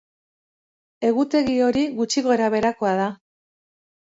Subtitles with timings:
[1.09, 3.07] Egutegi hori gutxi gora beherakoa da.